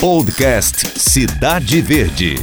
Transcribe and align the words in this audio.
Podcast 0.00 1.00
Cidade 1.00 1.80
Verde. 1.80 2.36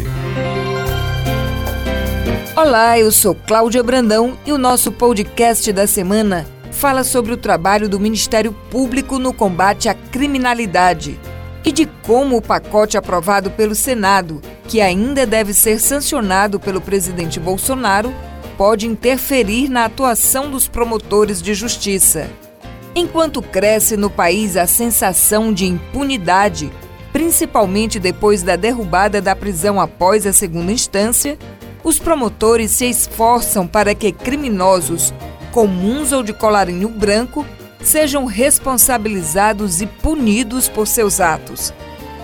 Olá, 2.56 2.98
eu 2.98 3.12
sou 3.12 3.36
Cláudia 3.36 3.84
Brandão 3.84 4.36
e 4.44 4.52
o 4.52 4.58
nosso 4.58 4.92
podcast 4.92 5.72
da 5.72 5.86
semana 5.86 6.48
fala 6.72 7.04
sobre 7.04 7.32
o 7.32 7.38
trabalho 7.38 7.88
do 7.88 8.00
Ministério 8.00 8.52
Público 8.72 9.20
no 9.20 9.32
combate 9.32 9.88
à 9.88 9.94
criminalidade 9.94 11.20
e 11.64 11.72
de 11.72 11.86
como 11.86 12.38
o 12.38 12.42
pacote 12.42 12.98
aprovado 12.98 13.52
pelo 13.52 13.76
Senado, 13.76 14.42
que 14.68 14.82
ainda 14.82 15.24
deve 15.24 15.54
ser 15.54 15.80
sancionado 15.80 16.60
pelo 16.60 16.82
presidente 16.82 17.40
Bolsonaro, 17.40 18.12
pode 18.58 18.88
interferir 18.88 19.70
na 19.70 19.86
atuação 19.86 20.50
dos 20.50 20.68
promotores 20.68 21.40
de 21.40 21.54
justiça. 21.54 22.28
Enquanto 22.96 23.44
cresce 23.44 23.96
no 23.96 24.10
país 24.10 24.58
a 24.58 24.66
sensação 24.66 25.54
de 25.54 25.66
impunidade, 25.66 26.72
principalmente 27.14 28.00
depois 28.00 28.42
da 28.42 28.56
derrubada 28.56 29.22
da 29.22 29.36
prisão 29.36 29.80
após 29.80 30.26
a 30.26 30.34
segunda 30.34 30.72
instância, 30.72 31.38
os 31.84 32.00
promotores 32.00 32.72
se 32.72 32.90
esforçam 32.90 33.68
para 33.68 33.94
que 33.94 34.12
criminosos, 34.12 35.14
comuns 35.52 36.12
ou 36.12 36.24
de 36.24 36.34
colarinho 36.34 36.90
branco, 36.90 37.46
sejam 37.84 38.26
responsabilizados 38.26 39.80
e 39.82 39.86
punidos 39.86 40.68
por 40.68 40.88
seus 40.88 41.20
atos. 41.22 41.72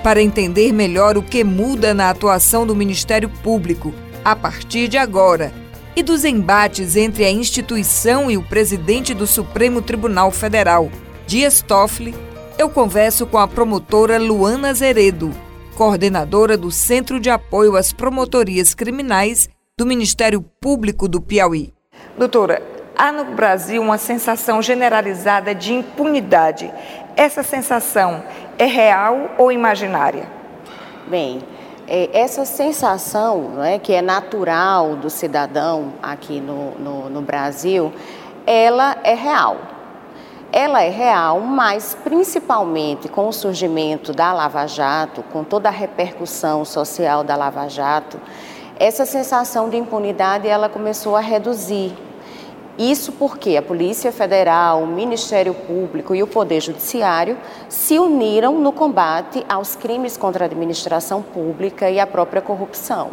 Para 0.01 0.21
entender 0.21 0.71
melhor 0.71 1.17
o 1.17 1.21
que 1.21 1.43
muda 1.43 1.93
na 1.93 2.09
atuação 2.09 2.65
do 2.65 2.75
Ministério 2.75 3.29
Público 3.43 3.93
a 4.25 4.35
partir 4.35 4.87
de 4.87 4.97
agora 4.97 5.53
e 5.95 6.01
dos 6.01 6.23
embates 6.23 6.95
entre 6.95 7.25
a 7.25 7.31
instituição 7.31 8.31
e 8.31 8.37
o 8.37 8.43
presidente 8.43 9.13
do 9.13 9.27
Supremo 9.27 9.81
Tribunal 9.81 10.31
Federal, 10.31 10.89
Dias 11.27 11.61
Toffoli, 11.61 12.15
eu 12.59 12.69
converso 12.69 13.25
com 13.25 13.37
a 13.37 13.47
promotora 13.47 14.19
Luana 14.19 14.73
Zeredo, 14.73 15.31
coordenadora 15.77 16.57
do 16.57 16.69
Centro 16.69 17.17
de 17.17 17.29
Apoio 17.29 17.77
às 17.77 17.93
Promotorias 17.93 18.75
Criminais 18.75 19.47
do 19.77 19.85
Ministério 19.85 20.41
Público 20.59 21.07
do 21.07 21.21
Piauí. 21.21 21.73
Doutora, 22.17 22.61
há 22.97 23.13
no 23.13 23.23
Brasil 23.33 23.81
uma 23.81 23.97
sensação 23.97 24.61
generalizada 24.61 25.55
de 25.55 25.71
impunidade. 25.71 26.69
Essa 27.15 27.43
sensação 27.43 28.21
é 28.57 28.65
real 28.65 29.35
ou 29.37 29.53
imaginária? 29.53 30.27
Bem, 31.07 31.39
é, 31.87 32.09
essa 32.11 32.43
sensação, 32.43 33.51
não 33.55 33.63
é, 33.63 33.79
que 33.79 33.93
é 33.93 34.01
natural 34.01 34.97
do 34.97 35.09
cidadão 35.09 35.93
aqui 36.03 36.41
no, 36.41 36.71
no, 36.71 37.09
no 37.09 37.21
Brasil, 37.21 37.93
ela 38.45 38.97
é 39.01 39.13
real. 39.13 39.78
Ela 40.51 40.81
é 40.83 40.89
real, 40.89 41.39
mas 41.41 41.95
principalmente 42.03 43.07
com 43.07 43.27
o 43.27 43.33
surgimento 43.33 44.11
da 44.11 44.33
Lava 44.33 44.65
Jato, 44.65 45.23
com 45.31 45.43
toda 45.43 45.69
a 45.69 45.71
repercussão 45.71 46.65
social 46.65 47.23
da 47.23 47.35
Lava 47.35 47.67
Jato, 47.67 48.19
essa 48.79 49.05
sensação 49.05 49.69
de 49.69 49.77
impunidade 49.77 50.47
ela 50.47 50.67
começou 50.67 51.15
a 51.15 51.19
reduzir 51.19 51.95
isso 52.79 53.11
porque 53.11 53.57
a 53.57 53.61
Polícia 53.61 54.09
Federal, 54.09 54.81
o 54.81 54.87
Ministério 54.87 55.53
Público 55.53 56.15
e 56.15 56.23
o 56.23 56.27
Poder 56.27 56.61
Judiciário 56.61 57.37
se 57.67 57.99
uniram 57.99 58.57
no 58.57 58.71
combate 58.71 59.45
aos 59.49 59.75
crimes 59.75 60.15
contra 60.15 60.45
a 60.45 60.47
administração 60.47 61.21
pública 61.21 61.91
e 61.91 61.99
a 61.99 62.07
própria 62.07 62.41
corrupção. 62.41 63.11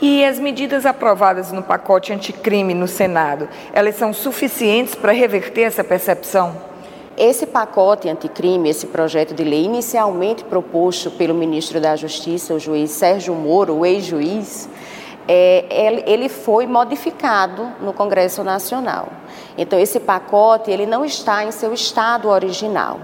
E 0.00 0.24
as 0.24 0.38
medidas 0.38 0.86
aprovadas 0.86 1.50
no 1.50 1.60
pacote 1.60 2.12
anticrime 2.12 2.72
no 2.72 2.86
Senado, 2.86 3.48
elas 3.72 3.96
são 3.96 4.12
suficientes 4.12 4.94
para 4.94 5.10
reverter 5.10 5.62
essa 5.62 5.82
percepção? 5.82 6.54
Esse 7.16 7.46
pacote 7.46 8.08
anticrime, 8.08 8.68
esse 8.68 8.86
projeto 8.86 9.34
de 9.34 9.42
lei, 9.42 9.64
inicialmente 9.64 10.44
proposto 10.44 11.10
pelo 11.10 11.34
ministro 11.34 11.80
da 11.80 11.96
Justiça, 11.96 12.54
o 12.54 12.60
juiz 12.60 12.92
Sérgio 12.92 13.34
Moro, 13.34 13.74
o 13.74 13.84
ex-juiz, 13.84 14.68
é, 15.26 15.64
ele 16.06 16.28
foi 16.28 16.64
modificado 16.64 17.72
no 17.80 17.92
Congresso 17.92 18.44
Nacional. 18.44 19.08
Então, 19.58 19.80
esse 19.80 19.98
pacote 19.98 20.70
ele 20.70 20.86
não 20.86 21.04
está 21.04 21.44
em 21.44 21.50
seu 21.50 21.74
estado 21.74 22.28
original. 22.28 23.00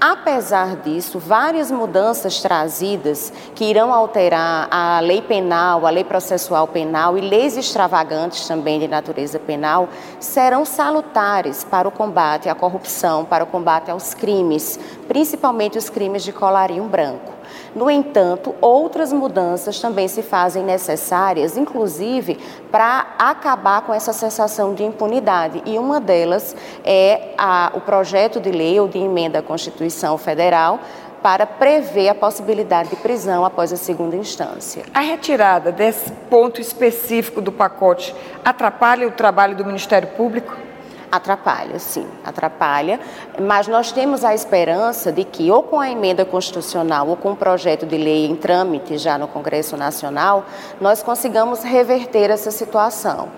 Apesar 0.00 0.76
disso, 0.76 1.18
várias 1.18 1.70
mudanças 1.70 2.40
trazidas 2.40 3.30
que 3.54 3.66
irão 3.66 3.92
alterar 3.92 4.66
a 4.70 4.98
lei 5.00 5.20
penal, 5.20 5.86
a 5.86 5.90
lei 5.90 6.04
processual 6.04 6.66
penal 6.66 7.18
e 7.18 7.20
leis 7.20 7.54
extravagantes 7.54 8.48
também 8.48 8.80
de 8.80 8.88
natureza 8.88 9.38
penal 9.38 9.90
serão 10.18 10.64
salutares 10.64 11.64
para 11.64 11.86
o 11.86 11.90
combate 11.90 12.48
à 12.48 12.54
corrupção, 12.54 13.26
para 13.26 13.44
o 13.44 13.46
combate 13.46 13.90
aos 13.90 14.14
crimes, 14.14 14.80
principalmente 15.06 15.76
os 15.76 15.90
crimes 15.90 16.22
de 16.22 16.32
colarinho 16.32 16.84
branco. 16.84 17.39
No 17.74 17.90
entanto, 17.90 18.54
outras 18.60 19.12
mudanças 19.12 19.80
também 19.80 20.08
se 20.08 20.22
fazem 20.22 20.62
necessárias, 20.62 21.56
inclusive 21.56 22.38
para 22.70 23.14
acabar 23.18 23.82
com 23.82 23.94
essa 23.94 24.12
sensação 24.12 24.74
de 24.74 24.82
impunidade. 24.82 25.62
E 25.64 25.78
uma 25.78 26.00
delas 26.00 26.54
é 26.84 27.34
a, 27.36 27.72
o 27.74 27.80
projeto 27.80 28.40
de 28.40 28.50
lei 28.50 28.78
ou 28.78 28.88
de 28.88 28.98
emenda 28.98 29.38
à 29.38 29.42
Constituição 29.42 30.16
Federal 30.18 30.80
para 31.22 31.46
prever 31.46 32.08
a 32.08 32.14
possibilidade 32.14 32.90
de 32.90 32.96
prisão 32.96 33.44
após 33.44 33.72
a 33.72 33.76
segunda 33.76 34.16
instância. 34.16 34.84
A 34.94 35.00
retirada 35.00 35.70
desse 35.70 36.10
ponto 36.30 36.60
específico 36.60 37.40
do 37.40 37.52
pacote 37.52 38.14
atrapalha 38.44 39.06
o 39.06 39.10
trabalho 39.10 39.54
do 39.54 39.64
Ministério 39.64 40.08
Público? 40.08 40.69
Atrapalha, 41.10 41.78
sim, 41.80 42.06
atrapalha, 42.24 43.00
mas 43.40 43.66
nós 43.66 43.90
temos 43.90 44.24
a 44.24 44.32
esperança 44.32 45.10
de 45.10 45.24
que, 45.24 45.50
ou 45.50 45.60
com 45.60 45.80
a 45.80 45.90
emenda 45.90 46.24
constitucional, 46.24 47.08
ou 47.08 47.16
com 47.16 47.32
o 47.32 47.36
projeto 47.36 47.84
de 47.84 47.96
lei 47.96 48.26
em 48.26 48.36
trâmite 48.36 48.96
já 48.96 49.18
no 49.18 49.26
Congresso 49.26 49.76
Nacional, 49.76 50.44
nós 50.80 51.02
consigamos 51.02 51.64
reverter 51.64 52.30
essa 52.30 52.52
situação. 52.52 53.28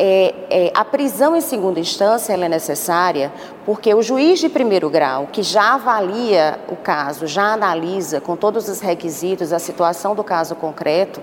É, 0.00 0.34
é, 0.48 0.72
a 0.74 0.84
prisão 0.84 1.34
em 1.34 1.40
segunda 1.40 1.80
instância 1.80 2.32
é 2.32 2.48
necessária 2.48 3.32
porque 3.68 3.92
o 3.92 4.00
juiz 4.00 4.38
de 4.38 4.48
primeiro 4.48 4.88
grau, 4.88 5.28
que 5.30 5.42
já 5.42 5.74
avalia 5.74 6.58
o 6.70 6.74
caso, 6.74 7.26
já 7.26 7.52
analisa 7.52 8.18
com 8.18 8.34
todos 8.34 8.66
os 8.66 8.80
requisitos 8.80 9.52
a 9.52 9.58
situação 9.58 10.14
do 10.14 10.24
caso 10.24 10.54
concreto, 10.54 11.20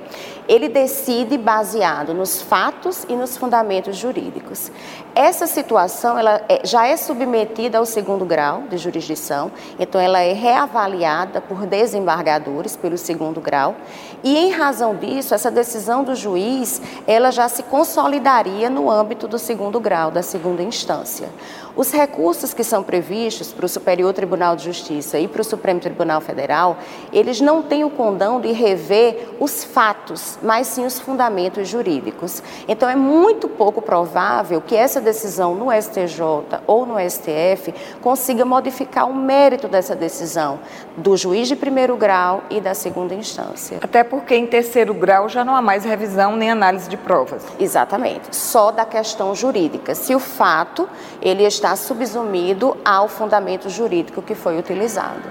ele 0.47 0.69
decide 0.69 1.39
baseado 1.39 2.13
nos 2.13 2.43
fatos 2.43 3.03
e 3.09 3.15
nos 3.15 3.35
fundamentos 3.35 3.97
jurídicos. 3.97 4.71
Essa 5.15 5.47
situação 5.47 6.19
ela 6.19 6.39
é, 6.47 6.61
já 6.63 6.85
é 6.85 6.95
submetida 6.95 7.79
ao 7.79 7.85
segundo 7.85 8.23
grau 8.25 8.61
de 8.69 8.77
jurisdição, 8.77 9.51
então 9.79 9.99
ela 9.99 10.19
é 10.19 10.31
reavaliada 10.31 11.41
por 11.41 11.65
desembargadores 11.65 12.75
pelo 12.75 12.95
segundo 12.95 13.41
grau, 13.41 13.75
e 14.23 14.37
em 14.37 14.51
razão 14.51 14.95
disso, 14.95 15.33
essa 15.33 15.49
decisão 15.49 16.03
do 16.03 16.13
juiz, 16.13 16.79
ela 17.07 17.31
já 17.31 17.49
se 17.49 17.63
consolidaria 17.63 18.69
no 18.69 18.91
âmbito 18.91 19.27
do 19.27 19.39
segundo 19.39 19.79
grau, 19.79 20.11
da 20.11 20.21
segunda 20.21 20.61
instância. 20.61 21.29
Os 21.75 21.91
recursos 21.91 22.53
que 22.53 22.63
são 22.63 22.81
previstos 22.81 23.51
para 23.51 23.65
o 23.65 23.69
Superior 23.69 24.13
Tribunal 24.13 24.55
de 24.55 24.63
Justiça 24.63 25.19
e 25.19 25.27
para 25.27 25.41
o 25.41 25.43
Supremo 25.43 25.81
Tribunal 25.81 26.21
Federal, 26.21 26.77
eles 27.11 27.41
não 27.41 27.61
têm 27.61 27.83
o 27.83 27.89
condão 27.89 28.39
de 28.39 28.53
rever 28.53 29.35
os 29.41 29.65
fatos, 29.65 30.39
mas 30.41 30.67
sim 30.67 30.85
os 30.85 31.01
fundamentos 31.01 31.67
jurídicos. 31.67 32.41
Então, 32.65 32.87
é 32.87 32.95
muito 32.95 33.49
pouco 33.49 33.81
provável 33.81 34.61
que 34.61 34.73
essa 34.73 35.01
decisão 35.01 35.53
no 35.53 35.69
STJ 35.69 36.61
ou 36.65 36.85
no 36.85 36.95
STF 36.97 37.73
consiga 38.01 38.45
modificar 38.45 39.09
o 39.09 39.13
mérito 39.13 39.67
dessa 39.67 39.95
decisão 39.95 40.59
do 40.95 41.17
juiz 41.17 41.49
de 41.49 41.57
primeiro 41.57 41.97
grau 41.97 42.43
e 42.49 42.61
da 42.61 42.73
segunda 42.73 43.13
instância. 43.13 43.79
Até 43.81 44.01
porque 44.01 44.33
em 44.33 44.47
terceiro 44.47 44.93
grau 44.93 45.27
já 45.27 45.43
não 45.43 45.53
há 45.53 45.61
mais 45.61 45.83
revisão 45.83 46.37
nem 46.37 46.51
análise 46.51 46.87
de 46.87 46.95
provas. 46.95 47.43
Exatamente, 47.59 48.33
só 48.33 48.71
da 48.71 48.85
questão 48.85 49.35
jurídica. 49.35 49.93
Se 49.93 50.15
o 50.15 50.19
fato 50.19 50.87
ele 51.21 51.43
está 51.43 51.64
está 51.65 51.75
subsumido 51.75 52.77
ao 52.85 53.07
fundamento 53.07 53.71
jurídico 53.71 54.21
que 54.21 54.35
foi 54.35 54.59
utilizado. 54.59 55.23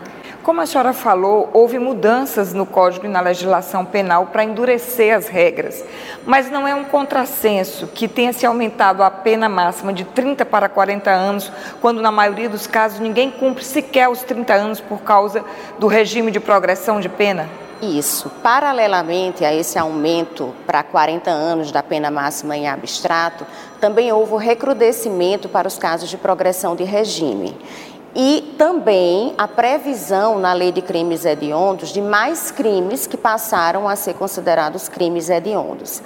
Como 0.45 0.61
a 0.61 0.67
senhora 0.67 0.93
falou, 0.93 1.49
houve 1.55 1.79
mudanças 1.79 2.53
no 2.53 2.67
Código 2.67 3.07
e 3.07 3.09
na 3.09 3.23
legislação 3.23 3.83
penal 3.83 4.27
para 4.27 4.45
endurecer 4.45 5.17
as 5.17 5.27
regras, 5.27 5.83
mas 6.27 6.51
não 6.51 6.69
é 6.69 6.75
um 6.75 6.85
contrassenso 6.85 7.87
que 7.87 8.07
tenha 8.07 8.31
se 8.31 8.45
aumentado 8.45 9.03
a 9.03 9.11
pena 9.11 9.49
máxima 9.49 9.91
de 9.91 10.05
30 10.05 10.45
para 10.45 10.69
40 10.69 11.11
anos, 11.11 11.51
quando 11.81 12.03
na 12.03 12.13
maioria 12.13 12.51
dos 12.51 12.67
casos 12.67 13.01
ninguém 13.01 13.31
cumpre 13.31 13.65
sequer 13.65 14.07
os 14.11 14.23
30 14.23 14.53
anos 14.53 14.81
por 14.83 15.01
causa 15.01 15.43
do 15.79 15.87
regime 15.87 16.31
de 16.31 16.39
progressão 16.39 17.01
de 17.01 17.09
pena? 17.09 17.49
Isso. 17.81 18.31
Paralelamente 18.43 19.45
a 19.45 19.55
esse 19.55 19.79
aumento 19.79 20.55
para 20.67 20.83
40 20.83 21.31
anos 21.31 21.73
da 21.73 21.83
pena 21.83 22.11
máxima 22.11 22.55
em 22.57 22.69
abstrato, 22.69 23.47
também 23.81 24.13
houve 24.13 24.33
o 24.33 24.37
recrudescimento 24.37 25.49
para 25.49 25.69
os 25.69 25.77
casos 25.77 26.09
de 26.09 26.17
progressão 26.17 26.77
de 26.77 26.85
regime. 26.85 27.57
E 28.15 28.55
também 28.57 29.35
a 29.37 29.49
previsão 29.49 30.39
na 30.39 30.53
lei 30.53 30.71
de 30.71 30.81
crimes 30.81 31.25
hediondos 31.25 31.91
de 31.91 32.01
mais 32.01 32.51
crimes 32.51 33.07
que 33.07 33.17
passaram 33.17 33.89
a 33.89 33.97
ser 33.97 34.15
considerados 34.15 34.89
crimes 34.89 35.29
hediondos. 35.29 36.03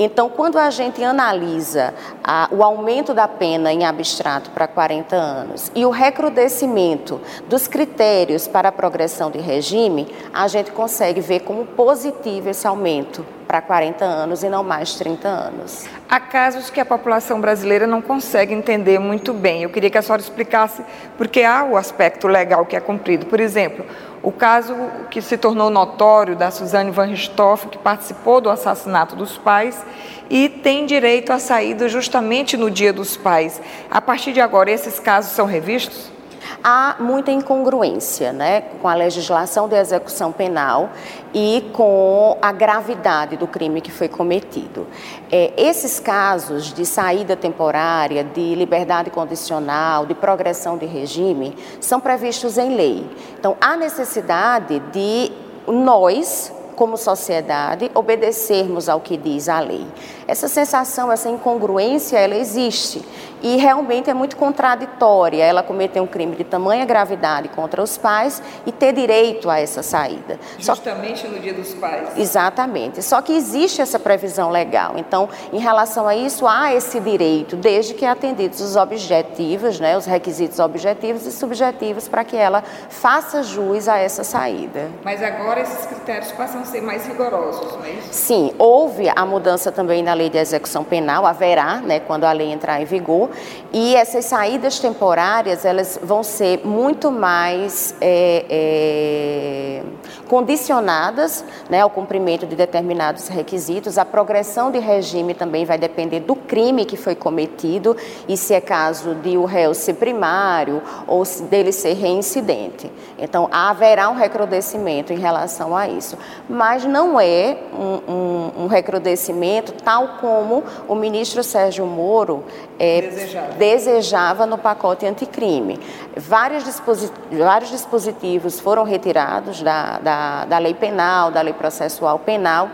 Então, 0.00 0.28
quando 0.28 0.58
a 0.58 0.70
gente 0.70 1.02
analisa 1.02 1.92
a, 2.22 2.48
o 2.52 2.62
aumento 2.62 3.12
da 3.12 3.26
pena 3.26 3.72
em 3.72 3.84
abstrato 3.84 4.50
para 4.50 4.68
40 4.68 5.16
anos 5.16 5.72
e 5.74 5.84
o 5.84 5.90
recrudescimento 5.90 7.20
dos 7.48 7.66
critérios 7.66 8.46
para 8.46 8.68
a 8.68 8.72
progressão 8.72 9.28
de 9.28 9.38
regime, 9.38 10.06
a 10.32 10.46
gente 10.46 10.70
consegue 10.70 11.20
ver 11.20 11.40
como 11.40 11.64
positivo 11.64 12.48
esse 12.48 12.64
aumento 12.64 13.26
para 13.48 13.62
40 13.62 14.04
anos 14.04 14.42
e 14.42 14.48
não 14.50 14.62
mais 14.62 14.94
30 14.96 15.26
anos. 15.26 15.86
Há 16.06 16.20
casos 16.20 16.68
que 16.68 16.78
a 16.78 16.84
população 16.84 17.40
brasileira 17.40 17.86
não 17.86 18.02
consegue 18.02 18.52
entender 18.52 18.98
muito 18.98 19.32
bem. 19.32 19.62
Eu 19.62 19.70
queria 19.70 19.88
que 19.88 19.96
a 19.96 20.02
senhora 20.02 20.20
explicasse, 20.20 20.84
porque 21.16 21.42
há 21.42 21.64
o 21.64 21.74
aspecto 21.74 22.28
legal 22.28 22.66
que 22.66 22.76
é 22.76 22.80
cumprido. 22.80 23.24
Por 23.24 23.40
exemplo, 23.40 23.86
o 24.22 24.30
caso 24.30 24.76
que 25.10 25.22
se 25.22 25.38
tornou 25.38 25.70
notório 25.70 26.36
da 26.36 26.50
Suzane 26.50 26.90
van 26.90 27.06
Richthofen, 27.06 27.70
que 27.70 27.78
participou 27.78 28.38
do 28.38 28.50
assassinato 28.50 29.16
dos 29.16 29.38
pais 29.38 29.82
e 30.28 30.50
tem 30.50 30.84
direito 30.84 31.32
à 31.32 31.38
saída 31.38 31.88
justamente 31.88 32.54
no 32.54 32.70
dia 32.70 32.92
dos 32.92 33.16
pais. 33.16 33.62
A 33.90 34.02
partir 34.02 34.34
de 34.34 34.42
agora, 34.42 34.70
esses 34.70 35.00
casos 35.00 35.32
são 35.32 35.46
revistos? 35.46 36.17
Há 36.62 36.96
muita 36.98 37.30
incongruência 37.30 38.32
né, 38.32 38.62
com 38.80 38.88
a 38.88 38.94
legislação 38.94 39.68
de 39.68 39.76
execução 39.76 40.32
penal 40.32 40.90
e 41.32 41.70
com 41.72 42.36
a 42.40 42.52
gravidade 42.52 43.36
do 43.36 43.46
crime 43.46 43.80
que 43.80 43.90
foi 43.90 44.08
cometido. 44.08 44.86
É, 45.30 45.52
esses 45.56 46.00
casos 46.00 46.72
de 46.72 46.84
saída 46.86 47.36
temporária, 47.36 48.24
de 48.24 48.54
liberdade 48.54 49.10
condicional, 49.10 50.06
de 50.06 50.14
progressão 50.14 50.78
de 50.78 50.86
regime, 50.86 51.56
são 51.80 52.00
previstos 52.00 52.58
em 52.58 52.74
lei. 52.74 53.06
Então, 53.38 53.56
há 53.60 53.76
necessidade 53.76 54.78
de 54.92 55.30
nós, 55.66 56.52
como 56.78 56.96
sociedade, 56.96 57.90
obedecermos 57.92 58.88
ao 58.88 59.00
que 59.00 59.16
diz 59.16 59.48
a 59.48 59.58
lei. 59.58 59.84
Essa 60.28 60.46
sensação, 60.46 61.10
essa 61.10 61.28
incongruência, 61.28 62.16
ela 62.16 62.36
existe 62.36 63.04
e 63.42 63.56
realmente 63.56 64.10
é 64.10 64.14
muito 64.14 64.36
contraditória 64.36 65.44
ela 65.44 65.62
cometer 65.62 66.00
um 66.00 66.06
crime 66.06 66.36
de 66.36 66.44
tamanha 66.44 66.84
gravidade 66.84 67.48
contra 67.48 67.82
os 67.82 67.96
pais 67.96 68.42
e 68.66 68.72
ter 68.72 68.92
direito 68.92 69.48
a 69.50 69.58
essa 69.58 69.82
saída. 69.82 70.38
Justamente 70.58 71.22
Só... 71.22 71.28
no 71.28 71.38
dia 71.40 71.54
dos 71.54 71.74
pais. 71.74 72.16
Exatamente. 72.16 73.02
Só 73.02 73.20
que 73.22 73.32
existe 73.32 73.80
essa 73.80 73.98
previsão 73.98 74.50
legal. 74.50 74.94
Então, 74.96 75.28
em 75.52 75.58
relação 75.58 76.06
a 76.06 76.14
isso, 76.14 76.46
há 76.46 76.72
esse 76.72 77.00
direito, 77.00 77.56
desde 77.56 77.94
que 77.94 78.04
atendidos 78.04 78.60
os 78.60 78.76
objetivos, 78.76 79.80
né, 79.80 79.96
os 79.96 80.06
requisitos 80.06 80.58
objetivos 80.58 81.26
e 81.26 81.32
subjetivos 81.32 82.06
para 82.06 82.22
que 82.22 82.36
ela 82.36 82.62
faça 82.88 83.42
jus 83.42 83.88
a 83.88 83.98
essa 83.98 84.22
saída. 84.22 84.90
Mas 85.04 85.22
agora 85.22 85.60
esses 85.60 85.86
critérios 85.86 86.30
passam 86.32 86.62
ser 86.68 86.80
mais 86.80 87.06
rigorosos, 87.06 87.76
não 87.76 87.84
é 87.84 87.90
isso? 87.92 88.08
Sim, 88.12 88.52
houve 88.58 89.08
a 89.14 89.26
mudança 89.26 89.72
também 89.72 90.02
na 90.02 90.14
lei 90.14 90.30
de 90.30 90.38
execução 90.38 90.84
penal, 90.84 91.26
haverá, 91.26 91.76
né, 91.76 92.00
quando 92.00 92.24
a 92.24 92.32
lei 92.32 92.52
entrar 92.52 92.80
em 92.80 92.84
vigor, 92.84 93.30
e 93.72 93.94
essas 93.94 94.24
saídas 94.24 94.78
temporárias 94.78 95.64
elas 95.64 95.98
vão 96.02 96.22
ser 96.22 96.66
muito 96.66 97.10
mais 97.10 97.94
é, 98.00 98.44
é, 98.48 99.82
condicionadas 100.28 101.44
né, 101.68 101.80
ao 101.80 101.90
cumprimento 101.90 102.46
de 102.46 102.54
determinados 102.54 103.28
requisitos. 103.28 103.98
A 103.98 104.04
progressão 104.04 104.70
de 104.70 104.78
regime 104.78 105.34
também 105.34 105.64
vai 105.64 105.78
depender 105.78 106.20
do 106.20 106.36
crime 106.36 106.84
que 106.84 106.96
foi 106.96 107.14
cometido 107.14 107.96
e 108.28 108.36
se 108.36 108.54
é 108.54 108.60
caso 108.60 109.14
de 109.16 109.36
o 109.36 109.44
réu 109.44 109.74
ser 109.74 109.94
primário 109.94 110.82
ou 111.06 111.24
dele 111.50 111.72
ser 111.72 111.94
reincidente. 111.94 112.90
Então 113.18 113.48
haverá 113.50 114.08
um 114.08 114.14
recrudescimento 114.14 115.12
em 115.12 115.18
relação 115.18 115.76
a 115.76 115.88
isso, 115.88 116.16
mas 116.58 116.84
não 116.84 117.20
é 117.20 117.56
um, 117.72 118.12
um, 118.12 118.52
um 118.64 118.66
recrudescimento 118.66 119.72
tal 119.74 120.16
como 120.20 120.64
o 120.88 120.94
ministro 120.96 121.44
Sérgio 121.44 121.86
Moro 121.86 122.44
é, 122.80 123.00
desejava. 123.00 123.52
desejava 123.52 124.44
no 124.44 124.58
pacote 124.58 125.06
anticrime. 125.06 125.78
Vários, 126.16 126.64
dispositivos, 126.64 127.38
vários 127.38 127.70
dispositivos 127.70 128.58
foram 128.58 128.82
retirados 128.82 129.62
da, 129.62 130.00
da, 130.00 130.44
da 130.46 130.58
lei 130.58 130.74
penal, 130.74 131.30
da 131.30 131.40
lei 131.42 131.52
processual 131.52 132.18
penal, 132.18 132.68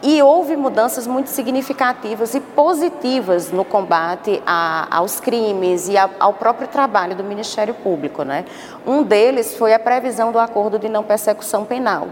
e 0.00 0.22
houve 0.22 0.54
mudanças 0.54 1.06
muito 1.06 1.28
significativas 1.30 2.34
e 2.34 2.40
positivas 2.40 3.50
no 3.50 3.64
combate 3.64 4.40
a, 4.46 4.86
aos 4.96 5.18
crimes 5.18 5.88
e 5.88 5.96
a, 5.96 6.08
ao 6.20 6.34
próprio 6.34 6.68
trabalho 6.68 7.16
do 7.16 7.24
Ministério 7.24 7.74
Público. 7.74 8.22
Né? 8.22 8.44
Um 8.86 9.02
deles 9.02 9.56
foi 9.56 9.74
a 9.74 9.78
previsão 9.78 10.30
do 10.30 10.38
acordo 10.38 10.78
de 10.78 10.88
não 10.88 11.02
persecução 11.02 11.64
penal 11.64 12.08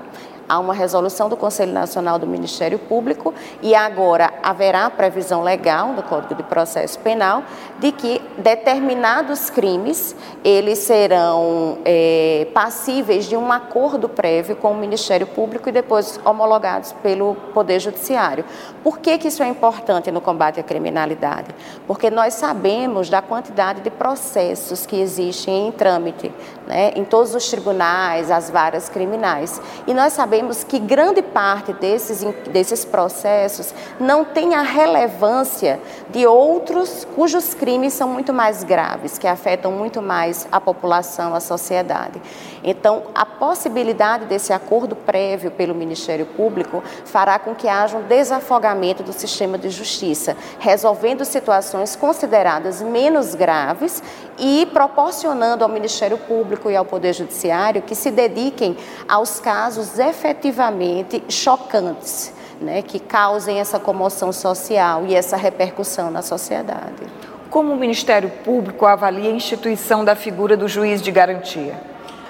há 0.49 0.59
uma 0.59 0.75
resolução 0.75 1.29
do 1.29 1.37
Conselho 1.37 1.73
Nacional 1.73 2.19
do 2.19 2.27
Ministério 2.27 2.79
Público 2.79 3.33
e 3.61 3.75
agora 3.75 4.33
haverá 4.43 4.89
previsão 4.91 5.43
legal 5.43 5.89
no 5.89 6.03
Código 6.03 6.35
de 6.35 6.43
Processo 6.43 6.99
Penal 6.99 7.43
de 7.79 7.93
que 7.93 8.21
determinados 8.39 9.51
crimes 9.51 10.15
eles 10.45 10.79
serão 10.79 11.79
é, 11.85 12.47
passíveis 12.55 13.27
de 13.27 13.37
um 13.37 13.51
acordo 13.51 14.09
prévio 14.09 14.57
com 14.57 14.73
o 14.73 14.77
Ministério 14.77 15.27
Público 15.27 15.69
e 15.69 15.73
depois 15.73 16.21
homologados 16.25 16.93
pelo 17.03 17.35
Poder 17.55 17.81
Judiciário. 17.81 18.45
Por 18.83 18.99
que, 18.99 19.19
que 19.19 19.29
isso 19.29 19.43
é 19.43 19.49
importante 19.49 20.11
no 20.11 20.21
combate 20.21 20.61
à 20.61 20.63
criminalidade? 20.63 21.49
Porque 21.87 22.11
nós 22.11 22.35
sabemos 22.35 23.09
da 23.09 23.23
quantidade 23.23 23.81
de 23.81 23.91
processos 23.91 24.87
que 24.87 25.01
existem 25.01 25.69
em 25.69 25.73
trâmite, 25.73 26.33
né, 26.73 26.93
em 26.97 27.05
todos 27.05 27.35
os 27.35 27.49
tribunais, 27.51 28.31
as 28.31 28.49
varas 28.49 28.89
criminais. 28.89 29.61
E 29.87 29.93
nós 29.93 30.15
sabemos 30.15 30.65
que 30.65 30.79
grande 30.79 31.21
parte 31.21 31.73
desses, 31.75 32.25
desses 32.51 32.83
processos 32.83 33.75
não 34.01 34.25
tem 34.25 34.55
a 34.55 34.63
relevância 34.63 35.79
de 36.09 36.27
outros 36.27 37.07
cujos 37.15 37.53
crimes 37.53 37.93
são 37.93 38.09
muito 38.09 38.33
mais 38.33 38.65
graves, 38.65 39.19
que 39.19 39.27
afetam 39.27 39.71
muito 39.71 40.01
mais 40.01 40.49
a 40.51 40.59
população, 40.59 41.35
a 41.35 41.41
sociedade. 41.41 42.21
Então, 42.65 43.03
a 43.15 43.27
possibilidade 43.27 44.25
desse 44.25 44.53
acordo 44.53 44.97
prévio 44.97 45.51
pelo 45.51 45.75
Ministério 45.75 46.25
Público 46.25 46.83
fará 47.05 47.39
com 47.39 47.55
que 47.55 47.69
haja 47.69 47.99
um 47.99 48.03
desafogamento 48.03 49.03
do 49.03 49.13
sistema 49.13 49.59
de 49.59 49.69
justiça, 49.69 50.37
resolvendo 50.59 51.25
situações 51.25 51.95
consideradas 51.97 52.81
menos 52.81 53.35
graves 53.35 54.03
e 54.39 54.67
proporcionando 54.73 55.65
ao 55.65 55.71
Ministério 55.71 56.19
Público 56.19 56.71
e 56.71 56.77
ao 56.77 56.85
Poder 56.85 57.13
Judiciário 57.13 57.83
que 57.83 57.95
se 57.95 58.11
dediquem 58.11 58.77
aos 59.09 59.39
casos 59.41 59.99
efetivamente 59.99 61.23
chocantes, 61.29 62.33
né, 62.61 62.83
que 62.83 62.99
causem 62.99 63.61
essa 63.61 63.79
comoção 63.79 64.33
social 64.33 65.05
e 65.07 65.15
essa 65.15 65.37
repercussão 65.37 66.11
na 66.11 66.23
sociedade. 66.23 67.03
Como 67.51 67.73
o 67.73 67.77
Ministério 67.77 68.31
Público 68.45 68.87
avalia 68.87 69.31
a 69.31 69.35
instituição 69.35 70.05
da 70.05 70.15
figura 70.15 70.57
do 70.57 70.67
juiz 70.67 71.03
de 71.03 71.11
garantia? 71.11 71.79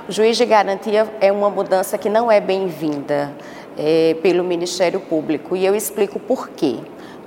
O 0.08 0.12
juiz 0.12 0.36
de 0.36 0.44
garantia 0.44 1.08
é 1.20 1.30
uma 1.30 1.48
mudança 1.48 1.96
que 1.96 2.10
não 2.10 2.30
é 2.30 2.40
bem-vinda 2.40 3.30
é, 3.78 4.16
pelo 4.20 4.42
Ministério 4.42 4.98
Público 4.98 5.54
e 5.54 5.64
eu 5.64 5.76
explico 5.76 6.18
por 6.18 6.48
quê. 6.48 6.78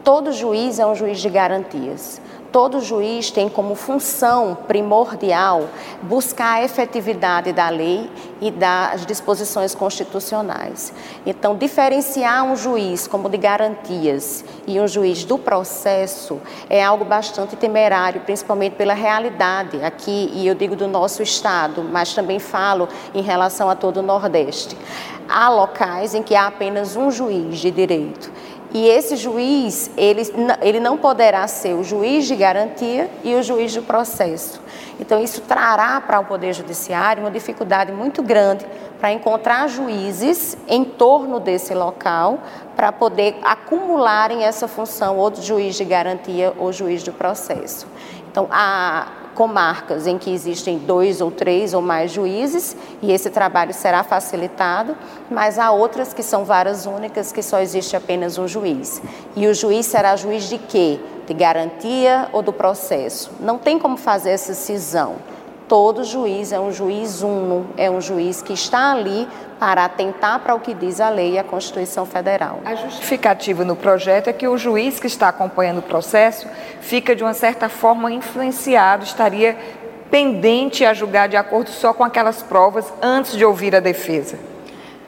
Todo 0.04 0.34
juiz 0.34 0.78
é 0.78 0.86
um 0.86 0.94
juiz 0.94 1.20
de 1.20 1.30
garantias 1.30 2.22
todo 2.56 2.80
juiz 2.80 3.32
tem 3.32 3.50
como 3.50 3.76
função 3.76 4.58
primordial 4.66 5.68
buscar 6.02 6.54
a 6.54 6.64
efetividade 6.64 7.52
da 7.52 7.68
lei 7.68 8.10
e 8.40 8.50
das 8.50 9.06
disposições 9.06 9.76
constitucionais. 9.76 10.94
Então, 11.26 11.58
diferenciar 11.58 12.46
um 12.46 12.56
juiz 12.56 13.08
como 13.08 13.28
de 13.28 13.36
garantias 13.36 14.46
e 14.66 14.80
um 14.80 14.88
juiz 14.88 15.26
do 15.26 15.38
processo 15.38 16.40
é 16.70 16.82
algo 16.82 17.04
bastante 17.04 17.58
temerário, 17.58 18.22
principalmente 18.22 18.78
pela 18.78 18.94
realidade 18.94 19.84
aqui, 19.84 20.32
e 20.34 20.48
eu 20.48 20.56
digo 20.56 20.78
do 20.78 20.88
nosso 20.88 21.22
estado, 21.22 21.84
mas 21.84 22.14
também 22.14 22.40
falo 22.40 22.88
em 23.14 23.22
relação 23.22 23.70
a 23.70 23.76
todo 23.76 23.98
o 23.98 24.02
Nordeste. 24.02 24.78
Há 25.28 25.50
locais 25.50 26.16
em 26.16 26.24
que 26.24 26.36
há 26.36 26.48
apenas 26.48 26.96
um 26.96 27.12
juiz 27.12 27.60
de 27.60 27.70
direito 27.70 28.32
e 28.76 28.90
esse 28.90 29.16
juiz, 29.16 29.90
ele, 29.96 30.22
ele 30.62 30.82
não 30.82 30.98
poderá 30.98 31.48
ser 31.48 31.74
o 31.74 31.82
juiz 31.82 32.26
de 32.26 32.36
garantia 32.36 33.10
e 33.24 33.34
o 33.34 33.42
juiz 33.42 33.74
do 33.74 33.82
processo. 33.82 34.60
Então, 35.00 35.24
isso 35.24 35.40
trará 35.40 36.02
para 36.02 36.20
o 36.20 36.26
Poder 36.26 36.52
Judiciário 36.52 37.24
uma 37.24 37.32
dificuldade 37.32 37.94
muito 37.94 38.22
grande 38.22 38.66
para 39.00 39.14
encontrar 39.14 39.70
juízes 39.70 40.58
em 40.68 40.84
torno 40.84 41.40
desse 41.40 41.74
local 41.74 42.40
para 42.76 42.92
poder 42.92 43.38
acumularem 43.44 44.44
essa 44.44 44.68
função 44.68 45.20
ou 45.20 45.32
de 45.32 45.42
juiz 45.42 45.76
de 45.76 45.86
garantia 45.86 46.54
ou 46.58 46.74
juiz 46.74 47.02
do 47.02 47.14
processo. 47.14 47.88
Então, 48.30 48.46
a, 48.52 49.08
comarcas 49.36 50.08
em 50.08 50.18
que 50.18 50.34
existem 50.34 50.80
dois 50.80 51.22
ou 51.22 51.30
três 51.30 51.74
ou 51.74 51.82
mais 51.82 52.12
juízes 52.12 52.76
e 53.02 53.12
esse 53.12 53.30
trabalho 53.30 53.74
será 53.74 54.04
facilitado, 54.04 54.98
mas 55.30 55.60
há 55.60 55.70
outras 55.72 56.14
que 56.14 56.24
são 56.24 56.46
varas 56.46 56.86
únicas 56.88 57.32
que 57.32 57.44
só 57.44 57.60
existe 57.60 57.96
apenas 57.96 58.38
um 58.38 58.48
juiz. 58.48 59.02
E 59.36 59.46
o 59.46 59.54
juiz 59.54 59.86
será 59.86 60.16
juiz 60.16 60.50
de 60.50 60.58
quê? 60.58 61.00
De 61.28 61.34
garantia 61.34 62.30
ou 62.32 62.42
do 62.42 62.54
processo? 62.54 63.30
Não 63.40 63.58
tem 63.58 63.78
como 63.78 63.98
fazer 63.98 64.32
essa 64.32 64.54
cisão. 64.54 65.18
Todo 65.68 66.04
juiz 66.04 66.52
é 66.52 66.60
um 66.60 66.72
juiz 66.72 67.24
uno, 67.24 67.66
é 67.76 67.90
um 67.90 68.00
juiz 68.00 68.40
que 68.40 68.54
está 68.54 68.92
ali 68.92 69.28
para 69.60 69.86
atentar 69.86 70.40
para 70.42 70.54
o 70.54 70.60
que 70.60 70.76
diz 70.76 71.02
a 71.02 71.10
lei 71.10 71.34
e 71.34 71.40
a 71.40 71.44
Constituição 71.44 72.06
Federal. 72.06 72.60
A 72.64 72.76
justificativa 72.76 73.66
no 73.66 73.76
projeto 73.76 74.28
é 74.28 74.34
que 74.34 74.48
o 74.48 74.58
juiz 74.60 75.00
que 75.00 75.08
está 75.08 75.30
acompanhando 75.30 75.80
o 75.80 75.82
processo 75.82 76.48
fica, 76.82 77.16
de 77.16 77.24
uma 77.24 77.34
certa 77.34 77.68
forma, 77.68 78.12
influenciado, 78.12 79.04
estaria 79.06 79.58
pendente 80.12 80.86
a 80.86 80.94
julgar 80.94 81.28
de 81.28 81.36
acordo 81.36 81.72
só 81.72 81.94
com 81.94 82.04
aquelas 82.04 82.44
provas 82.44 82.94
antes 83.02 83.36
de 83.36 83.44
ouvir 83.44 83.76
a 83.76 83.80
defesa. 83.80 84.38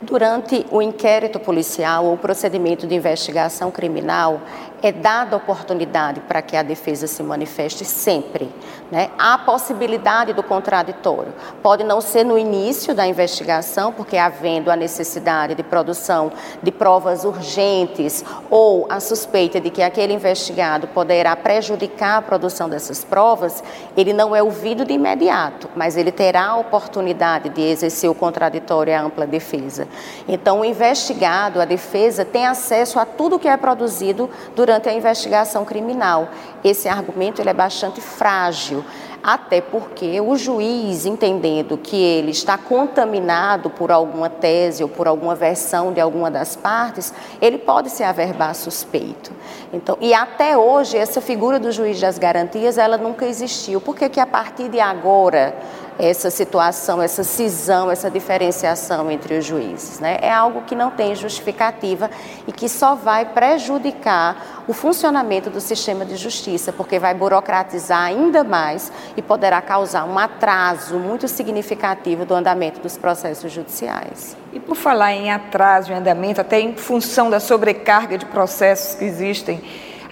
Durante 0.01 0.65
o 0.71 0.81
inquérito 0.81 1.39
policial 1.39 2.05
ou 2.05 2.17
procedimento 2.17 2.87
de 2.87 2.95
investigação 2.95 3.69
criminal, 3.69 4.41
é 4.81 4.91
dada 4.91 5.35
oportunidade 5.35 6.19
para 6.21 6.41
que 6.41 6.55
a 6.55 6.61
defesa 6.61 7.07
se 7.07 7.23
manifeste 7.23 7.83
sempre. 7.83 8.49
Né? 8.91 9.09
Há 9.17 9.37
possibilidade 9.39 10.33
do 10.33 10.43
contraditório. 10.43 11.33
Pode 11.61 11.83
não 11.83 11.99
ser 11.99 12.23
no 12.23 12.37
início 12.37 12.93
da 12.93 13.05
investigação, 13.05 13.91
porque 13.91 14.17
havendo 14.17 14.69
a 14.69 14.75
necessidade 14.75 15.55
de 15.55 15.63
produção 15.63 16.31
de 16.61 16.71
provas 16.71 17.25
urgentes 17.25 18.23
ou 18.49 18.85
a 18.89 18.99
suspeita 18.99 19.59
de 19.59 19.69
que 19.69 19.81
aquele 19.81 20.13
investigado 20.13 20.87
poderá 20.87 21.35
prejudicar 21.35 22.17
a 22.17 22.21
produção 22.21 22.69
dessas 22.69 23.03
provas, 23.03 23.63
ele 23.95 24.13
não 24.13 24.35
é 24.35 24.43
ouvido 24.43 24.85
de 24.85 24.93
imediato, 24.93 25.69
mas 25.75 25.97
ele 25.97 26.11
terá 26.11 26.47
a 26.47 26.57
oportunidade 26.57 27.49
de 27.49 27.61
exercer 27.61 28.09
o 28.09 28.15
contraditório 28.15 28.91
e 28.91 28.93
a 28.93 29.01
ampla 29.01 29.25
defesa. 29.25 29.87
Então, 30.27 30.61
o 30.61 30.65
investigado, 30.65 31.59
a 31.59 31.65
defesa, 31.65 32.23
tem 32.23 32.45
acesso 32.45 32.99
a 32.99 33.05
tudo 33.05 33.39
que 33.39 33.47
é 33.47 33.57
produzido 33.57 34.29
durante 34.55 34.66
durante 34.67 34.89
a 34.89 34.93
investigação 34.93 35.63
criminal. 35.63 36.27
Esse 36.61 36.89
argumento 36.89 37.41
ele 37.41 37.49
é 37.49 37.53
bastante 37.53 38.01
frágil, 38.01 38.83
até 39.23 39.61
porque 39.61 40.19
o 40.19 40.35
juiz, 40.35 41.05
entendendo 41.05 41.77
que 41.77 41.95
ele 41.95 42.31
está 42.31 42.57
contaminado 42.57 43.69
por 43.69 43.93
alguma 43.93 44.29
tese 44.29 44.83
ou 44.83 44.89
por 44.89 45.07
alguma 45.07 45.35
versão 45.35 45.93
de 45.93 46.01
alguma 46.01 46.29
das 46.29 46.57
partes, 46.57 47.13
ele 47.41 47.57
pode 47.57 47.89
se 47.89 48.03
averbar 48.03 48.53
suspeito. 48.53 49.31
Então, 49.71 49.97
e 50.01 50.13
até 50.13 50.57
hoje 50.57 50.97
essa 50.97 51.21
figura 51.21 51.57
do 51.57 51.71
juiz 51.71 52.01
das 52.01 52.19
garantias, 52.19 52.77
ela 52.77 52.97
nunca 52.97 53.25
existiu. 53.25 53.79
Por 53.79 53.95
que 53.95 54.09
que 54.09 54.19
a 54.19 54.27
partir 54.27 54.67
de 54.67 54.81
agora 54.81 55.55
essa 55.99 56.29
situação, 56.29 57.01
essa 57.01 57.23
cisão, 57.23 57.89
essa 57.89 58.09
diferenciação 58.09 59.09
entre 59.09 59.37
os 59.37 59.45
juízes. 59.45 59.99
Né? 59.99 60.19
É 60.21 60.31
algo 60.31 60.61
que 60.61 60.75
não 60.75 60.91
tem 60.91 61.15
justificativa 61.15 62.09
e 62.47 62.51
que 62.51 62.69
só 62.69 62.95
vai 62.95 63.25
prejudicar 63.25 64.63
o 64.67 64.73
funcionamento 64.73 65.49
do 65.49 65.61
sistema 65.61 66.05
de 66.05 66.15
justiça, 66.15 66.71
porque 66.73 66.99
vai 66.99 67.13
burocratizar 67.13 68.01
ainda 68.01 68.43
mais 68.43 68.91
e 69.15 69.21
poderá 69.21 69.61
causar 69.61 70.05
um 70.05 70.19
atraso 70.19 70.97
muito 70.97 71.27
significativo 71.27 72.25
do 72.25 72.33
andamento 72.33 72.79
dos 72.79 72.97
processos 72.97 73.51
judiciais. 73.51 74.35
E 74.53 74.59
por 74.59 74.75
falar 74.75 75.13
em 75.13 75.31
atraso 75.31 75.91
em 75.91 75.95
andamento, 75.95 76.41
até 76.41 76.59
em 76.59 76.75
função 76.75 77.29
da 77.29 77.39
sobrecarga 77.39 78.17
de 78.17 78.25
processos 78.25 78.95
que 78.95 79.05
existem, 79.05 79.63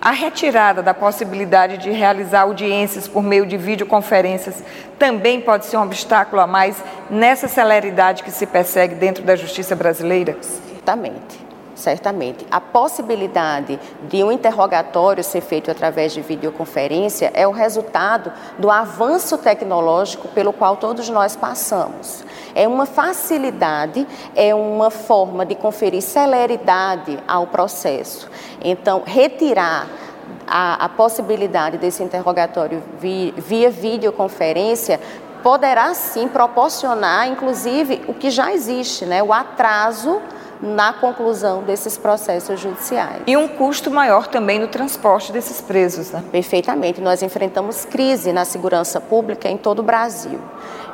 a 0.05 0.11
retirada 0.11 0.83
da 0.83 0.93
possibilidade 0.93 1.79
de 1.79 1.89
realizar 1.89 2.41
audiências 2.41 3.07
por 3.07 3.23
meio 3.23 3.43
de 3.43 3.57
videoconferências 3.57 4.63
também 4.99 5.41
pode 5.41 5.65
ser 5.65 5.77
um 5.77 5.81
obstáculo 5.81 6.43
a 6.43 6.45
mais 6.45 6.77
nessa 7.09 7.47
celeridade 7.47 8.21
que 8.21 8.29
se 8.29 8.45
persegue 8.45 8.93
dentro 8.93 9.23
da 9.23 9.35
justiça 9.35 9.75
brasileira? 9.75 10.37
Certamente. 10.41 11.44
Certamente. 11.75 12.47
A 12.49 12.61
possibilidade 12.61 13.77
de 14.07 14.23
um 14.23 14.31
interrogatório 14.31 15.21
ser 15.21 15.41
feito 15.41 15.69
através 15.69 16.13
de 16.13 16.21
videoconferência 16.21 17.31
é 17.33 17.45
o 17.45 17.51
resultado 17.51 18.31
do 18.57 18.71
avanço 18.71 19.37
tecnológico 19.37 20.29
pelo 20.29 20.53
qual 20.53 20.77
todos 20.77 21.09
nós 21.09 21.35
passamos. 21.35 22.23
É 22.55 22.65
uma 22.65 22.85
facilidade, 22.85 24.07
é 24.33 24.55
uma 24.55 24.89
forma 24.89 25.45
de 25.45 25.53
conferir 25.53 26.01
celeridade 26.01 27.19
ao 27.27 27.47
processo. 27.47 28.29
Então, 28.63 29.03
retirar 29.05 29.87
a, 30.47 30.85
a 30.85 30.89
possibilidade 30.89 31.77
desse 31.77 32.01
interrogatório 32.01 32.81
via, 32.99 33.33
via 33.33 33.69
videoconferência 33.69 34.99
poderá 35.43 35.93
sim 35.93 36.27
proporcionar, 36.27 37.27
inclusive, 37.27 38.01
o 38.07 38.13
que 38.13 38.31
já 38.31 38.51
existe, 38.53 39.05
né? 39.05 39.21
o 39.21 39.31
atraso 39.31 40.21
na 40.61 40.93
conclusão 40.93 41.63
desses 41.63 41.97
processos 41.97 42.59
judiciais. 42.59 43.21
E 43.27 43.35
um 43.35 43.47
custo 43.47 43.91
maior 43.91 44.27
também 44.27 44.59
no 44.59 44.67
transporte 44.67 45.31
desses 45.31 45.61
presos, 45.61 46.11
né? 46.11 46.23
Perfeitamente. 46.31 47.01
Nós 47.01 47.21
enfrentamos 47.21 47.85
crise 47.85 48.31
na 48.31 48.45
segurança 48.45 48.99
pública 49.01 49.49
em 49.49 49.57
todo 49.57 49.79
o 49.79 49.83
Brasil 49.83 50.39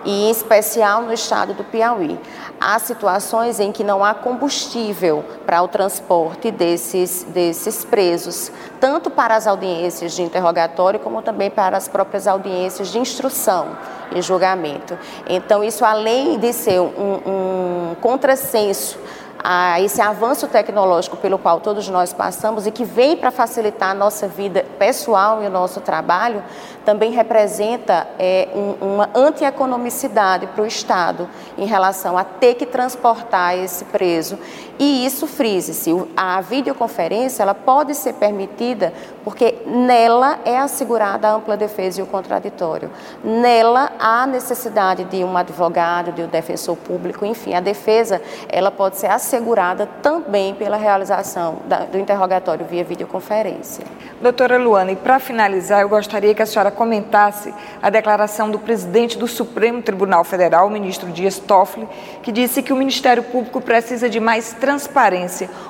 e 0.03 0.25
em 0.25 0.32
especial 0.32 1.03
no 1.03 1.13
estado 1.13 1.53
do 1.53 1.63
Piauí. 1.63 2.20
Há 2.60 2.77
situações 2.80 3.60
em 3.60 3.72
que 3.72 3.84
não 3.84 4.03
há 4.03 4.13
combustível 4.13 5.24
para 5.46 5.62
o 5.62 5.68
transporte 5.68 6.51
desses, 6.51 7.24
desses 7.30 7.84
presos, 7.84 8.51
tanto 8.80 9.10
para 9.10 9.36
as 9.36 9.48
audiências 9.48 10.13
de 10.13 10.22
interrogatório, 10.22 11.00
como 11.00 11.22
também 11.22 11.50
para 11.50 11.77
as 11.77 11.88
próprias 11.88 12.27
audiências 12.27 12.89
de 12.89 13.00
instrução 13.00 13.77
e 14.13 14.22
julgamento. 14.22 14.98
Então, 15.27 15.63
isso 15.63 15.86
além 15.86 16.38
de 16.38 16.53
ser 16.53 16.80
um, 16.80 17.22
um 17.25 17.96
contrassenso 18.01 19.00
a 19.43 19.79
esse 19.81 20.01
avanço 20.01 20.48
tecnológico 20.48 21.17
pelo 21.17 21.38
qual 21.38 21.60
todos 21.60 21.88
nós 21.89 22.13
passamos 22.13 22.67
e 22.67 22.71
que 22.71 22.83
vem 22.83 23.17
para 23.17 23.31
facilitar 23.31 23.91
a 23.91 23.93
nossa 23.93 24.27
vida 24.27 24.65
pessoal 24.77 25.43
e 25.43 25.48
o 25.48 25.50
nosso 25.50 25.81
trabalho, 25.81 26.43
também 26.86 27.12
representa 27.12 28.07
é, 28.17 28.50
um, 28.53 28.93
uma 28.93 29.10
antieconomicidade 29.13 30.48
para 30.48 30.63
o 30.63 30.65
Estado 30.65 31.29
em 31.57 31.65
relação 31.65 32.17
a 32.17 32.24
ter 32.24 32.55
que 32.55 32.65
transportar 32.65 33.57
esse 33.57 33.86
preso. 33.86 34.38
E 34.83 35.05
isso 35.05 35.27
frise-se. 35.27 35.91
A 36.17 36.41
videoconferência 36.41 37.43
ela 37.43 37.53
pode 37.53 37.93
ser 37.93 38.13
permitida 38.13 38.91
porque 39.23 39.59
nela 39.63 40.39
é 40.43 40.57
assegurada 40.57 41.27
a 41.27 41.33
ampla 41.35 41.55
defesa 41.55 42.00
e 42.00 42.03
o 42.03 42.07
contraditório. 42.07 42.89
Nela 43.23 43.91
há 44.00 44.25
necessidade 44.25 45.03
de 45.03 45.23
um 45.23 45.38
advogado, 45.38 46.11
de 46.11 46.23
um 46.23 46.27
defensor 46.27 46.75
público, 46.75 47.23
enfim, 47.23 47.53
a 47.53 47.59
defesa 47.59 48.19
ela 48.50 48.71
pode 48.71 48.97
ser 48.97 49.05
assegurada 49.05 49.88
também 50.01 50.55
pela 50.55 50.77
realização 50.77 51.57
do 51.91 52.00
interrogatório 52.00 52.65
via 52.65 52.83
videoconferência. 52.83 53.85
Doutora 54.19 54.57
Luana, 54.57 54.93
e 54.93 54.95
para 54.95 55.19
finalizar, 55.19 55.81
eu 55.81 55.89
gostaria 55.89 56.33
que 56.33 56.41
a 56.41 56.45
senhora 56.47 56.71
comentasse 56.71 57.53
a 57.79 57.91
declaração 57.91 58.50
do 58.50 58.57
presidente 58.57 59.15
do 59.15 59.27
Supremo 59.27 59.83
Tribunal 59.83 60.23
Federal, 60.23 60.65
o 60.65 60.71
ministro 60.71 61.11
Dias 61.11 61.38
Toffoli, 61.38 61.88
que 62.23 62.31
disse 62.31 62.63
que 62.63 62.73
o 62.73 62.75
Ministério 62.75 63.21
Público 63.21 63.61
precisa 63.61 64.09
de 64.09 64.19
mais 64.19 64.53
transparência. 64.53 64.71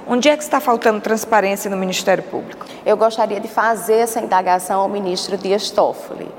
Onde 0.07 0.29
é 0.29 0.37
que 0.37 0.43
está 0.43 0.59
faltando 0.59 0.99
transparência 1.01 1.69
no 1.69 1.77
Ministério 1.77 2.23
Público? 2.23 2.65
Eu 2.85 2.97
gostaria 2.97 3.39
de 3.39 3.47
fazer 3.47 3.95
essa 3.95 4.19
indagação 4.19 4.81
ao 4.81 4.89
ministro 4.89 5.37
Dias 5.37 5.69
Toffoli 5.69 6.29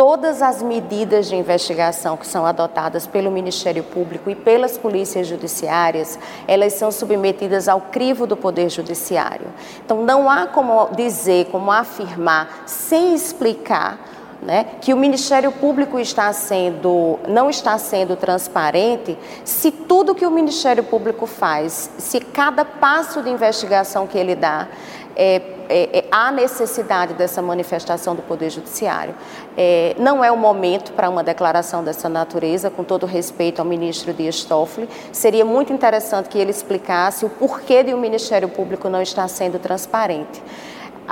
todas 0.00 0.40
as 0.40 0.62
medidas 0.62 1.28
de 1.28 1.36
investigação 1.36 2.16
que 2.16 2.26
são 2.26 2.46
adotadas 2.46 3.06
pelo 3.06 3.30
Ministério 3.30 3.84
Público 3.84 4.30
e 4.30 4.34
pelas 4.34 4.78
polícias 4.78 5.26
judiciárias, 5.26 6.18
elas 6.48 6.72
são 6.72 6.90
submetidas 6.90 7.68
ao 7.68 7.82
crivo 7.82 8.26
do 8.26 8.34
Poder 8.34 8.70
Judiciário. 8.70 9.48
Então, 9.84 10.02
não 10.02 10.30
há 10.30 10.46
como 10.46 10.88
dizer, 10.96 11.48
como 11.50 11.70
afirmar, 11.70 12.62
sem 12.64 13.14
explicar 13.14 13.98
né, 14.42 14.66
que 14.80 14.94
o 14.94 14.96
Ministério 14.96 15.52
Público 15.52 15.98
está 15.98 16.32
sendo, 16.32 17.18
não 17.28 17.50
está 17.50 17.76
sendo 17.78 18.16
transparente, 18.16 19.18
se 19.44 19.70
tudo 19.70 20.14
que 20.14 20.26
o 20.26 20.30
Ministério 20.30 20.82
Público 20.82 21.26
faz, 21.26 21.90
se 21.98 22.20
cada 22.20 22.64
passo 22.64 23.22
de 23.22 23.30
investigação 23.30 24.06
que 24.06 24.16
ele 24.16 24.34
dá, 24.34 24.68
é, 25.14 25.42
é, 25.68 25.98
é, 25.98 26.04
há 26.10 26.32
necessidade 26.32 27.14
dessa 27.14 27.42
manifestação 27.42 28.16
do 28.16 28.22
Poder 28.22 28.50
Judiciário. 28.50 29.14
É, 29.56 29.94
não 29.98 30.24
é 30.24 30.32
o 30.32 30.36
momento 30.36 30.92
para 30.92 31.08
uma 31.08 31.22
declaração 31.22 31.84
dessa 31.84 32.08
natureza, 32.08 32.70
com 32.70 32.82
todo 32.82 33.06
respeito 33.06 33.60
ao 33.60 33.64
ministro 33.64 34.12
Dias 34.12 34.42
Toffoli. 34.42 34.88
Seria 35.12 35.44
muito 35.44 35.72
interessante 35.72 36.28
que 36.28 36.38
ele 36.38 36.50
explicasse 36.50 37.24
o 37.24 37.28
porquê 37.28 37.82
de 37.82 37.92
o 37.92 37.96
um 37.96 38.00
Ministério 38.00 38.48
Público 38.48 38.88
não 38.88 39.02
estar 39.02 39.28
sendo 39.28 39.58
transparente 39.58 40.42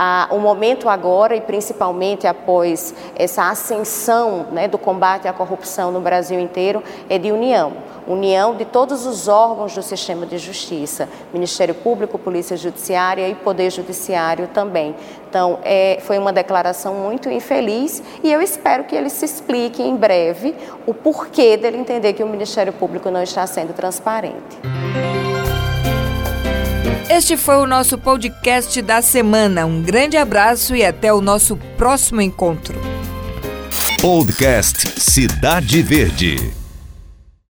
ah, 0.01 0.29
o 0.31 0.39
momento 0.39 0.89
agora, 0.89 1.35
e 1.35 1.41
principalmente 1.41 2.25
após 2.25 2.95
essa 3.17 3.51
ascensão 3.51 4.47
né, 4.53 4.69
do 4.69 4.79
combate 4.79 5.27
à 5.27 5.33
corrupção 5.33 5.91
no 5.91 6.01
Brasil 6.01 6.39
inteiro, 6.39 6.85
é 7.11 7.19
de 7.19 7.33
união. 7.33 7.73
União 8.07 8.55
de 8.55 8.65
todos 8.65 9.05
os 9.05 9.27
órgãos 9.27 9.75
do 9.75 9.83
sistema 9.83 10.25
de 10.25 10.39
justiça, 10.39 11.09
Ministério 11.35 11.75
Público, 11.75 12.17
Polícia 12.17 12.57
Judiciária 12.57 13.29
e 13.29 13.35
Poder 13.35 13.71
Judiciário 13.73 14.47
também. 14.55 14.95
Então, 15.29 15.59
é, 15.65 15.99
foi 16.01 16.17
uma 16.17 16.33
declaração 16.33 16.95
muito 16.95 17.29
infeliz 17.29 18.01
e 18.23 18.33
eu 18.33 18.41
espero 18.41 18.85
que 18.85 18.95
ele 18.95 19.11
se 19.11 19.25
explique 19.25 19.83
em 19.83 19.97
breve 19.97 20.55
o 20.87 20.95
porquê 20.95 21.57
dele 21.57 21.77
entender 21.77 22.13
que 22.13 22.23
o 22.23 22.29
Ministério 22.29 22.73
Público 22.73 23.11
não 23.11 23.23
está 23.23 23.45
sendo 23.49 23.75
transparente. 23.75 24.78
Este 27.09 27.39
foi 27.39 27.57
o 27.57 27.67
nosso 27.67 27.97
podcast 27.97 28.83
da 28.83 29.01
semana. 29.01 29.65
Um 29.65 29.83
grande 29.83 30.19
abraço 30.19 30.77
e 30.77 30.85
até 30.85 31.13
o 31.13 31.23
nosso 31.23 31.57
próximo 31.77 32.21
encontro. 32.21 32.79
Podcast 34.01 35.01
Cidade 35.01 35.81
Verde. 35.81 36.58